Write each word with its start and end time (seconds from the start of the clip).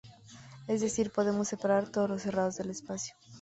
Es 0.67 0.81
decir, 0.81 1.11
podemos 1.11 1.47
separar 1.49 1.91
todos 1.91 2.09
los 2.09 2.23
cerrados 2.23 2.55
del 2.57 2.71
espacio. 2.71 3.13